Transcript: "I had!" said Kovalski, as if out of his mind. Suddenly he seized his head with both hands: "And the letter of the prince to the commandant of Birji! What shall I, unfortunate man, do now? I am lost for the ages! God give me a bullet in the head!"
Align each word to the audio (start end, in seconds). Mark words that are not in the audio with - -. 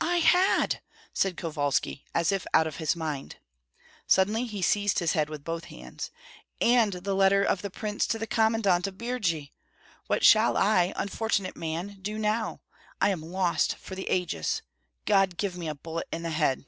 "I 0.00 0.20
had!" 0.20 0.80
said 1.12 1.36
Kovalski, 1.36 2.06
as 2.14 2.32
if 2.32 2.46
out 2.54 2.66
of 2.66 2.76
his 2.76 2.96
mind. 2.96 3.36
Suddenly 4.06 4.46
he 4.46 4.62
seized 4.62 5.00
his 5.00 5.12
head 5.12 5.28
with 5.28 5.44
both 5.44 5.66
hands: 5.66 6.10
"And 6.62 6.94
the 6.94 7.12
letter 7.12 7.44
of 7.44 7.60
the 7.60 7.68
prince 7.68 8.06
to 8.06 8.18
the 8.18 8.26
commandant 8.26 8.86
of 8.86 8.94
Birji! 8.96 9.52
What 10.06 10.24
shall 10.24 10.56
I, 10.56 10.94
unfortunate 10.96 11.58
man, 11.58 11.98
do 12.00 12.16
now? 12.16 12.62
I 13.02 13.10
am 13.10 13.20
lost 13.20 13.76
for 13.76 13.94
the 13.94 14.08
ages! 14.08 14.62
God 15.04 15.36
give 15.36 15.58
me 15.58 15.68
a 15.68 15.74
bullet 15.74 16.08
in 16.10 16.22
the 16.22 16.30
head!" 16.30 16.64